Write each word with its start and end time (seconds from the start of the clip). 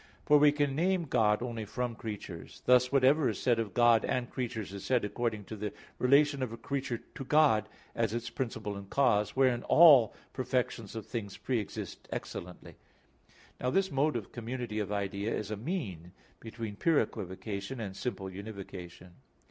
For 0.25 0.39
we 0.39 0.51
can 0.51 0.75
name 0.75 1.03
God 1.05 1.43
only 1.43 1.63
from 1.63 1.93
creatures 1.95 2.63
(A. 2.65 2.71
1). 2.71 2.75
Thus 2.75 2.91
whatever 2.91 3.29
is 3.29 3.39
said 3.39 3.59
of 3.59 3.75
God 3.75 4.03
and 4.03 4.31
creatures, 4.31 4.73
is 4.73 4.83
said 4.83 5.05
according 5.05 5.43
to 5.43 5.55
the 5.55 5.71
relation 5.99 6.41
of 6.41 6.51
a 6.51 6.57
creature 6.57 6.97
to 7.13 7.23
God 7.23 7.69
as 7.93 8.11
its 8.11 8.31
principle 8.31 8.75
and 8.75 8.89
cause, 8.89 9.35
wherein 9.35 9.61
all 9.61 10.15
perfections 10.33 10.95
of 10.95 11.05
things 11.05 11.37
pre 11.37 11.59
exist 11.59 12.07
excellently. 12.11 12.77
Now 13.59 13.69
this 13.69 13.91
mode 13.91 14.15
of 14.15 14.31
community 14.31 14.79
of 14.79 14.91
idea 14.91 15.35
is 15.35 15.51
a 15.51 15.55
mean 15.55 16.13
between 16.39 16.77
pure 16.77 16.99
equivocation 16.99 17.79
and 17.79 17.95
simple 17.95 18.25
univocation. 18.25 19.09